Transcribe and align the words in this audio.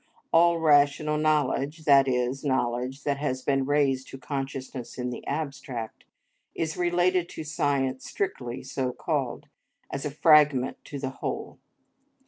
All 0.33 0.57
rational 0.57 1.19
knowledge, 1.19 1.83
that 1.85 2.07
is, 2.07 2.43
knowledge 2.43 3.03
that 3.03 3.17
has 3.17 3.43
been 3.43 3.67
raised 3.67 4.07
to 4.07 4.17
consciousness 4.17 4.97
in 4.97 5.11
the 5.11 5.23
abstract, 5.27 6.05
is 6.55 6.75
related 6.75 7.29
to 7.29 7.43
science 7.43 8.07
strictly 8.09 8.63
so 8.63 8.93
called, 8.93 9.47
as 9.91 10.03
a 10.03 10.09
fragment 10.09 10.83
to 10.85 10.97
the 10.97 11.11
whole. 11.11 11.59